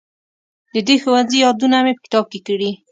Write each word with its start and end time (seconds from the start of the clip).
د 0.73 0.75
دې 0.87 0.95
ښوونځي 1.03 1.37
یادونه 1.45 1.77
مې 1.85 1.93
په 1.95 2.01
کتاب 2.05 2.25
کې 2.31 2.39
کړې. 2.47 2.71